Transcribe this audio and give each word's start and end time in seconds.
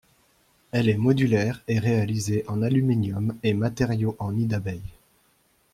Elle 0.71 0.89
est 0.89 0.97
modulaire 0.97 1.61
et 1.67 1.77
réalisée 1.77 2.43
en 2.47 2.63
aluminium 2.63 3.37
et 3.43 3.53
matériau 3.53 4.15
en 4.17 4.31
nid 4.31 4.47
d'abeilles. 4.47 4.93